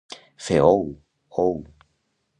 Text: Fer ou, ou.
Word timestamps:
Fer 0.45 0.57
ou, 0.69 0.89
ou. 1.45 1.63